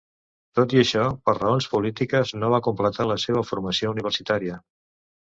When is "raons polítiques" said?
1.41-2.33